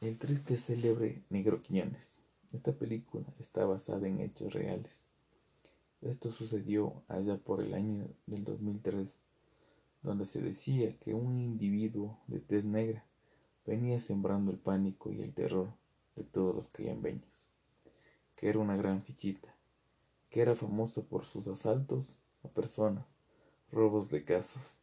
[0.00, 2.14] El triste célebre Negro Quiñones.
[2.54, 4.98] Esta película está basada en hechos reales.
[6.00, 9.18] Esto sucedió allá por el año del 2003,
[10.02, 13.04] donde se decía que un individuo de tez negra
[13.66, 15.68] venía sembrando el pánico y el terror
[16.16, 17.44] de todos los cayambeños,
[18.36, 19.54] que era una gran fichita,
[20.30, 23.06] que era famoso por sus asaltos a personas,
[23.70, 24.78] robos de casas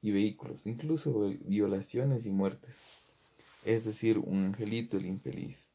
[0.00, 2.80] y vehículos, incluso violaciones y muertes
[3.74, 5.68] es decir, un angelito el infeliz.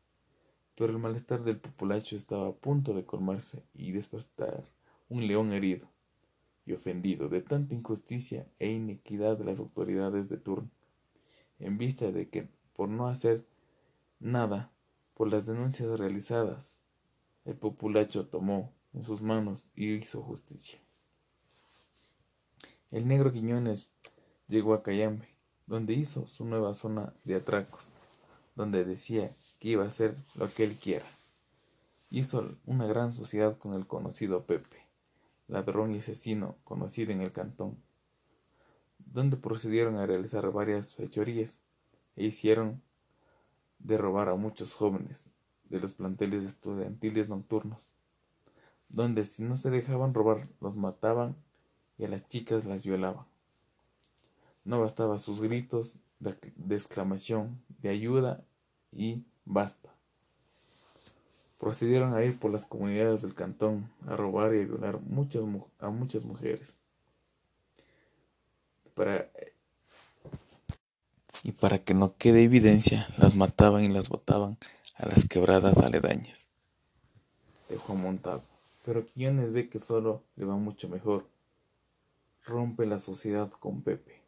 [0.76, 4.64] Pero el malestar del populacho estaba a punto de colmarse y despertar
[5.10, 5.88] un león herido
[6.66, 10.72] y ofendido de tanta injusticia e inequidad de las autoridades de turno,
[11.60, 13.46] en vista de que, por no hacer
[14.20, 14.72] nada
[15.14, 16.80] por las denuncias realizadas,
[17.46, 20.80] el populacho tomó en sus manos y hizo justicia.
[22.90, 23.92] El negro Quiñones
[24.48, 25.33] llegó a Cayambe
[25.68, 27.94] donde hizo su nueva zona de atracos,
[28.56, 31.06] donde decía que iba a hacer lo que él quiera.
[32.10, 34.78] Hizo una gran sociedad con el conocido Pepe,
[35.48, 37.78] ladrón y asesino conocido en el cantón,
[39.00, 41.60] donde procedieron a realizar varias fechorías
[42.16, 42.82] e hicieron
[43.80, 45.24] de robar a muchos jóvenes
[45.70, 47.92] de los planteles estudiantiles nocturnos,
[48.90, 51.36] donde si no se dejaban robar los mataban
[51.98, 53.33] y a las chicas las violaban.
[54.66, 58.44] No bastaba sus gritos de, exclamación, de ayuda
[58.92, 59.90] y basta.
[61.60, 65.44] Procedieron a ir por las comunidades del cantón a robar y a violar muchas,
[65.80, 66.78] a muchas mujeres.
[68.96, 69.30] Para,
[71.44, 74.58] y para que no quede evidencia, las mataban y las botaban
[74.96, 76.48] a las quebradas aledañas.
[77.70, 78.44] Dejó montado.
[78.86, 81.26] Pero Quiones ve que solo le va mucho mejor.
[82.46, 84.23] Rompe la sociedad con Pepe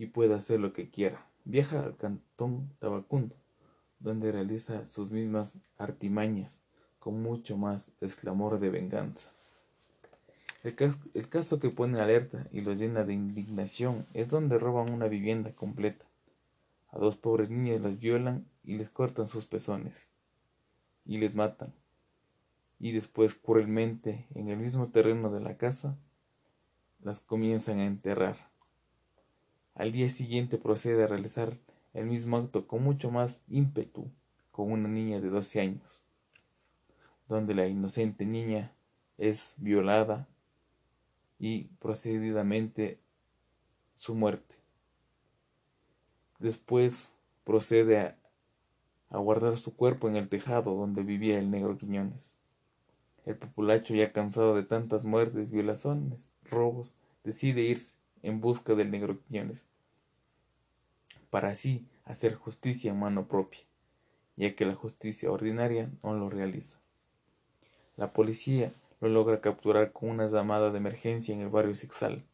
[0.00, 1.26] y puede hacer lo que quiera.
[1.44, 3.36] Viaja al cantón Tabacundo,
[3.98, 6.58] donde realiza sus mismas artimañas
[6.98, 9.30] con mucho más exclamor de venganza.
[10.62, 14.90] El caso, el caso que pone alerta y los llena de indignación es donde roban
[14.90, 16.06] una vivienda completa.
[16.88, 20.08] A dos pobres niñas las violan y les cortan sus pezones
[21.04, 21.74] y les matan.
[22.78, 25.98] Y después cruelmente en el mismo terreno de la casa
[27.02, 28.49] las comienzan a enterrar.
[29.80, 31.56] Al día siguiente procede a realizar
[31.94, 34.10] el mismo acto con mucho más ímpetu
[34.50, 36.04] con una niña de 12 años,
[37.30, 38.74] donde la inocente niña
[39.16, 40.28] es violada
[41.38, 42.98] y procedidamente
[43.94, 44.54] su muerte.
[46.38, 47.14] Después
[47.44, 48.18] procede a,
[49.08, 52.34] guardar su cuerpo en el tejado donde vivía el negro Quiñones.
[53.24, 59.18] El populacho, ya cansado de tantas muertes, violaciones, robos, decide irse en busca del negro
[59.22, 59.69] Quiñones,
[61.30, 63.60] para así hacer justicia en mano propia,
[64.36, 66.78] ya que la justicia ordinaria no lo realiza.
[67.96, 72.24] La policía lo logra capturar con una llamada de emergencia en el barrio Sixal,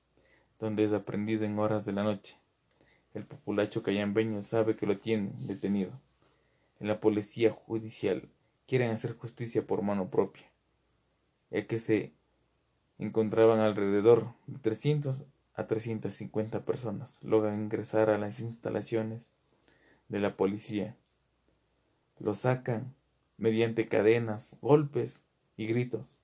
[0.58, 2.36] donde es aprendido en horas de la noche.
[3.14, 5.92] El populacho cayambeño sabe que lo tiene detenido.
[6.80, 8.28] En la policía judicial
[8.66, 10.46] quieren hacer justicia por mano propia,
[11.50, 12.12] ya que se
[12.98, 15.22] encontraban alrededor de 300
[15.56, 19.32] a 350 personas logran ingresar a las instalaciones
[20.08, 20.94] de la policía.
[22.18, 22.94] Lo sacan
[23.38, 25.22] mediante cadenas, golpes
[25.56, 26.20] y gritos,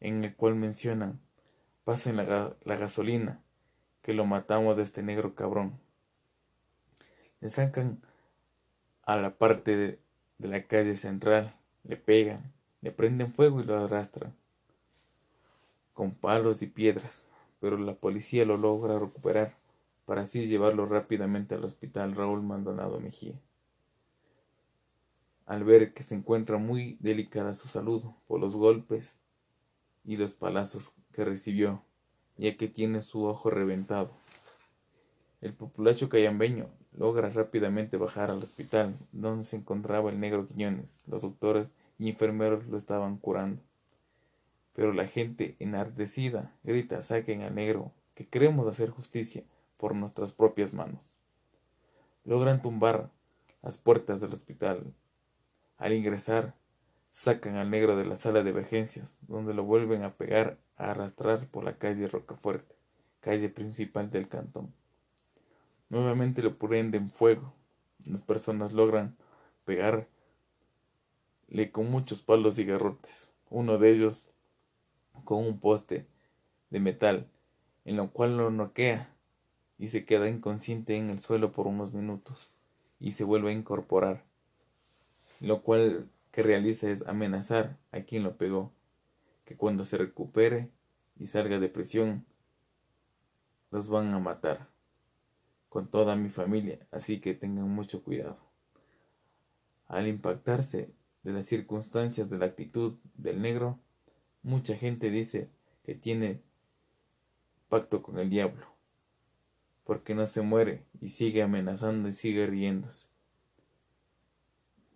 [0.00, 1.20] en el cual mencionan,
[1.84, 3.40] pasen la, gasolina,
[4.02, 5.78] que lo matamos de este negro cabrón.
[7.40, 8.02] Le sacan
[9.02, 9.76] a la parte
[10.38, 14.34] de la calle central, le pegan, le prenden fuego y lo arrastran
[15.94, 17.26] con palos y piedras
[17.60, 19.56] pero la policía lo logra recuperar
[20.04, 23.34] para así llevarlo rápidamente al hospital Raúl Maldonado Mejía.
[25.46, 29.16] Al ver que se encuentra muy delicada su salud por los golpes
[30.04, 31.82] y los palazos que recibió,
[32.36, 34.10] ya que tiene su ojo reventado.
[35.40, 40.98] El populacho cayambeño logra rápidamente bajar al hospital donde se encontraba el negro Quiñones.
[41.06, 43.62] Los doctores y enfermeros lo estaban curando.
[44.76, 49.42] Pero la gente enardecida grita, saquen al negro, que queremos hacer justicia
[49.78, 51.16] por nuestras propias manos.
[52.24, 53.10] Logran tumbar
[53.62, 54.92] las puertas del hospital.
[55.78, 56.54] Al ingresar,
[57.08, 61.46] sacan al negro de la sala de emergencias, donde lo vuelven a pegar, a arrastrar
[61.48, 62.74] por la calle Rocafuerte,
[63.20, 64.74] calle principal del cantón.
[65.88, 67.54] Nuevamente lo prenden fuego.
[68.04, 69.16] Las personas logran
[69.64, 70.06] pegarle
[71.72, 73.32] con muchos palos y garrotes.
[73.48, 74.28] Uno de ellos
[75.24, 76.06] con un poste
[76.70, 77.28] de metal,
[77.84, 79.10] en lo cual lo noquea
[79.78, 82.52] y se queda inconsciente en el suelo por unos minutos.
[82.98, 84.24] y se vuelve a incorporar.
[85.40, 88.72] Lo cual que realiza es amenazar a quien lo pegó,
[89.44, 90.70] que cuando se recupere
[91.18, 92.24] y salga de prisión,
[93.70, 94.68] los van a matar
[95.68, 98.38] con toda mi familia, así que tengan mucho cuidado.
[99.88, 100.90] Al impactarse
[101.22, 103.78] de las circunstancias de la actitud del negro,
[104.46, 105.50] mucha gente dice
[105.84, 106.40] que tiene
[107.68, 108.64] pacto con el diablo,
[109.82, 113.06] porque no se muere y sigue amenazando y sigue riéndose.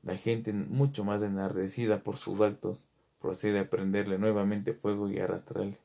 [0.05, 2.87] La gente mucho más enardecida por sus actos
[3.21, 5.79] procede a prenderle nuevamente fuego y arrastrarle.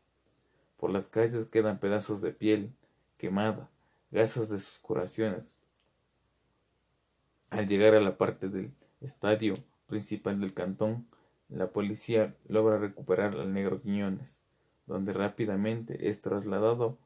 [0.78, 2.72] Por las calles quedan pedazos de piel
[3.18, 3.68] quemada,
[4.12, 5.58] gasas de sus curaciones.
[7.50, 8.72] Al llegar a la parte del
[9.02, 9.58] estadio
[9.88, 11.08] principal del cantón,
[11.50, 14.42] la policía logra recuperar al negro Quiñones,
[14.88, 16.98] donde rápidamente es trasladado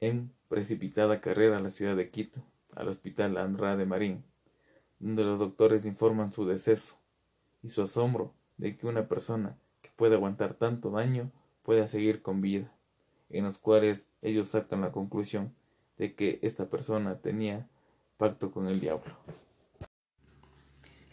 [0.00, 2.40] en precipitada carrera a la ciudad de Quito,
[2.74, 4.24] al hospital Andrade Marín,
[4.98, 6.96] donde los doctores informan su deceso
[7.62, 11.30] y su asombro de que una persona que puede aguantar tanto daño
[11.62, 12.72] pueda seguir con vida,
[13.30, 15.54] en los cuales ellos sacan la conclusión
[15.98, 17.68] de que esta persona tenía
[18.16, 19.14] pacto con el diablo.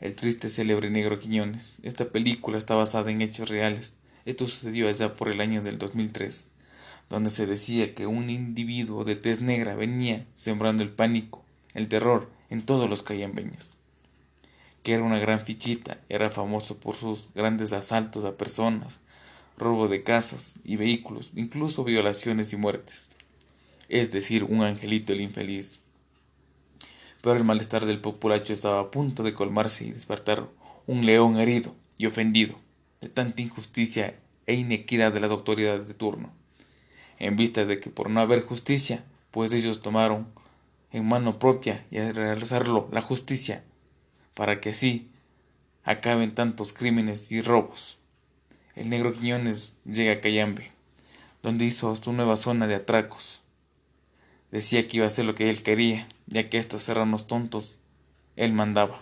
[0.02, 1.76] El triste célebre negro Quiñones.
[1.82, 3.94] Esta película está basada en hechos reales.
[4.26, 6.52] Esto sucedió allá por el año del 2003,
[7.10, 12.30] donde se decía que un individuo de tez negra venía sembrando el pánico, el terror
[12.50, 13.78] en todos los cayambeños.
[14.84, 19.00] Que era una gran fichita, era famoso por sus grandes asaltos a personas,
[19.58, 23.08] robo de casas y vehículos, incluso violaciones y muertes.
[23.88, 25.85] Es decir, un angelito el infeliz.
[27.26, 30.48] Pero el malestar del populacho estaba a punto de colmarse y despertar
[30.86, 32.54] un león herido y ofendido
[33.02, 34.14] de tanta injusticia
[34.46, 36.32] e inequidad de las autoridades de turno,
[37.18, 40.28] en vista de que por no haber justicia, pues ellos tomaron
[40.92, 43.64] en mano propia y a realizarlo la justicia,
[44.36, 45.10] para que así
[45.84, 47.98] acaben tantos crímenes y robos
[48.76, 50.72] el negro Quiñones llega a Cayambe,
[51.42, 53.42] donde hizo su nueva zona de atracos.
[54.56, 57.78] Decía que iba a hacer lo que él quería, ya que estos serranos tontos
[58.38, 59.02] él mandaba.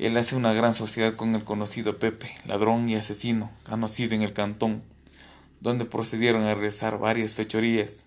[0.00, 4.32] Él hace una gran sociedad con el conocido Pepe, ladrón y asesino, conocido en el
[4.32, 4.82] cantón,
[5.60, 8.02] donde procedieron a realizar varias fechorías.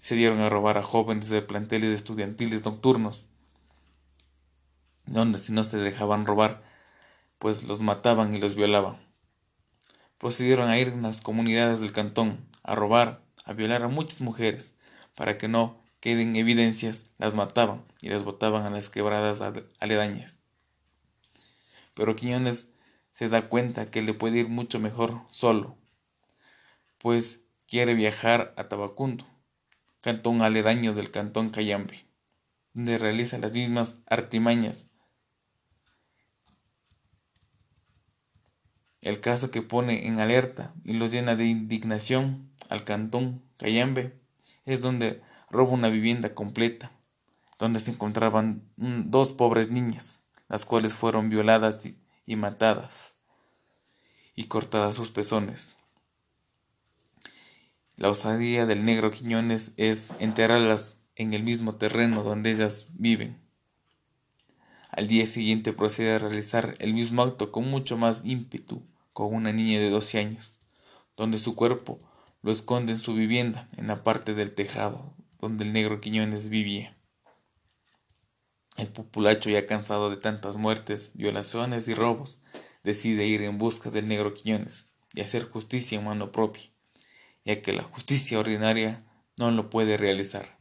[0.00, 3.24] Se dieron a robar a jóvenes de planteles estudiantiles nocturnos,
[5.06, 6.62] donde si no se dejaban robar,
[7.40, 9.04] pues los mataban y los violaban
[10.18, 14.75] procedieron a ir en las comunidades del cantón, a robar, a violar a muchas mujeres,
[15.16, 19.42] para que no queden evidencias, las mataban y las botaban a las quebradas
[19.80, 20.38] aledañas.
[21.94, 22.68] Pero Quiñones
[23.12, 25.76] se da cuenta que le puede ir mucho mejor solo,
[26.98, 29.26] pues quiere viajar a Tabacundo,
[30.00, 32.06] cantón aledaño del cantón Cayambe,
[32.74, 34.86] donde realiza las mismas artimañas
[39.06, 44.18] el caso que pone en alerta y los llena de indignación al cantón Cayambe
[44.66, 46.92] es donde roba una vivienda completa,
[47.58, 51.86] donde se encontraban dos pobres niñas, las cuales fueron violadas
[52.26, 53.14] y, matadas
[54.34, 55.76] y cortadas sus pezones.
[57.96, 63.40] La osadía del negro Quiñones es enterrarlas en el mismo terreno donde ellas viven.
[64.90, 68.82] Al día siguiente procede a realizar el mismo acto con mucho más ímpetu
[69.12, 70.56] con una niña de 12 años,
[71.16, 71.98] donde su cuerpo
[72.46, 76.96] lo esconde en su vivienda, en la parte del tejado donde el negro Quiñones vivía.
[78.76, 82.40] El populacho, ya cansado de tantas muertes, violaciones y robos,
[82.84, 86.62] decide ir en busca del negro Quiñones y hacer justicia en mano propia,
[87.44, 89.04] ya que la justicia ordinaria
[89.36, 90.56] no lo puede realizar.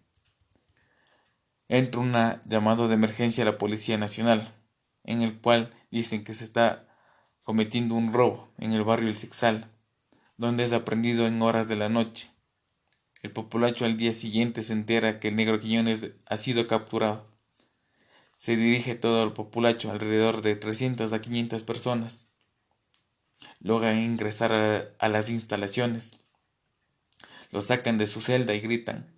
[1.67, 2.15] Entra un
[2.49, 4.55] llamado de emergencia a la Policía Nacional,
[5.03, 6.87] en el cual dicen que se está
[7.43, 9.69] cometiendo un robo en el barrio El Sexal,
[10.37, 12.29] donde es aprendido en horas de la noche.
[13.21, 17.27] El populacho al día siguiente se entera que el negro Quiñones ha sido capturado.
[18.37, 22.27] Se dirige todo el populacho, alrededor de 300 a 500 personas.
[23.59, 26.19] Logra ingresar a, a las instalaciones.
[27.51, 29.15] Lo sacan de su celda y gritan,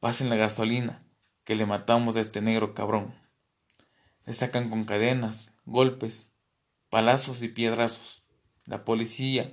[0.00, 1.04] pasen la gasolina,
[1.44, 3.14] que le matamos a este negro cabrón.
[4.24, 6.26] Le sacan con cadenas, golpes,
[6.88, 8.22] palazos y piedrazos.
[8.66, 9.52] La policía,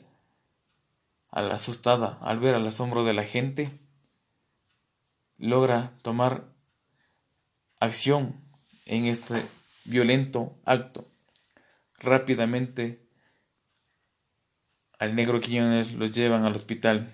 [1.31, 3.71] al asustada al ver el asombro de la gente,
[5.38, 6.45] logra tomar
[7.79, 8.36] acción
[8.86, 9.45] en este
[9.86, 11.07] violento acto.
[12.00, 13.05] Rápidamente
[15.00, 17.13] al negro Quiñones lo llevan al hospital,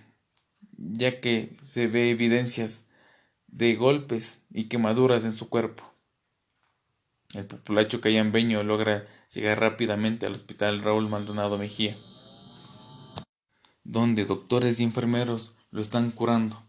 [0.77, 2.85] ya que se ve evidencias
[3.47, 5.83] de golpes y quemaduras en su cuerpo.
[7.35, 11.95] El populacho cayambeño logra llegar rápidamente al hospital Raúl Maldonado Mejía,
[13.85, 16.61] donde doctores y enfermeros lo están curando.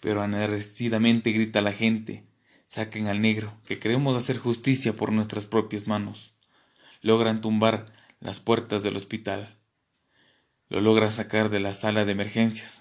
[0.00, 2.24] Pero enardecidamente grita la gente,
[2.66, 6.32] saquen al negro, que queremos hacer justicia por nuestras propias manos.
[7.02, 7.86] Logran tumbar
[8.18, 9.56] las puertas del hospital.
[10.68, 12.80] Lo logra sacar de la sala de emergencias,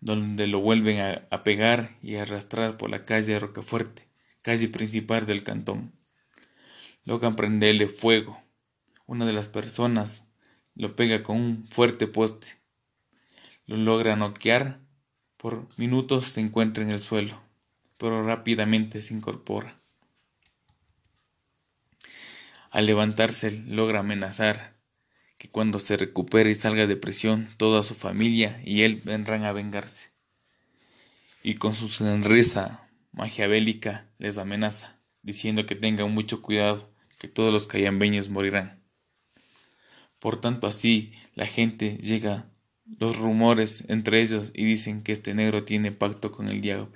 [0.00, 1.00] donde lo vuelven
[1.30, 4.08] a, pegar y arrastrar por la calle Rocafuerte,
[4.42, 5.92] calle principal del cantón.
[7.04, 8.40] Logran prenderle fuego.
[9.06, 10.22] Una de las personas
[10.74, 12.58] lo pega con un fuerte poste.
[13.66, 14.80] Lo logra noquear.
[15.36, 17.42] Por minutos se encuentra en el suelo,
[17.96, 19.80] pero rápidamente se incorpora.
[22.70, 24.76] Al levantarse logra amenazar
[25.36, 29.52] que cuando se recupere y salga de prisión, toda su familia y él vendrán a
[29.52, 30.12] vengarse.
[31.42, 37.66] Y con su sonrisa maquiavélica les amenaza, diciendo que tengan mucho cuidado, que todos los
[37.66, 38.81] cayambeños morirán.
[40.22, 42.46] Por tanto así la gente llega
[42.86, 46.92] los rumores entre ellos y dicen que este negro tiene pacto con el diablo,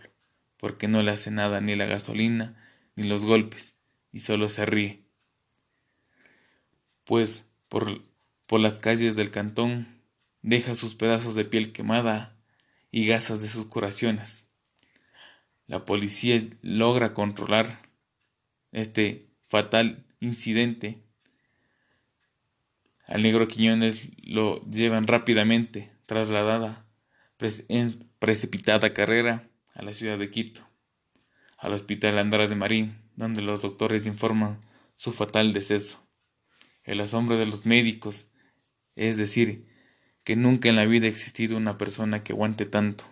[0.57, 2.57] porque no le hace nada ni la gasolina
[2.95, 3.75] ni los golpes,
[4.13, 5.07] y solo se ríe
[7.07, 8.03] pues por,
[8.47, 9.87] por las calles del cantón
[10.43, 12.37] deja sus pedazos de piel quemada
[12.91, 14.49] y gasas de sus curaciones.
[15.67, 17.89] La policía logra controlar
[18.73, 21.01] este fatal incidente.
[23.07, 26.85] Al negro Quiñones lo llevan rápidamente, trasladada
[27.69, 30.69] en precipitada carrera a la ciudad de Quito,
[31.59, 34.61] al hospital Andrade Marín, donde los doctores informan
[34.97, 36.05] su fatal deceso.
[36.83, 38.27] El asombro de los médicos,
[38.97, 39.67] es decir,
[40.25, 43.05] que nunca en la vida ha existido una persona que aguante tanto,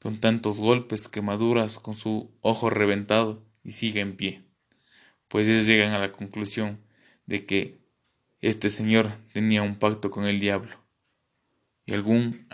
[0.00, 4.42] con tantos golpes, quemaduras, con su ojo reventado y siga en pie,
[5.28, 6.80] pues ellos llegan a la conclusión
[7.26, 7.79] de que
[8.40, 10.72] este señor tenía un pacto con el diablo
[11.86, 12.46] y algún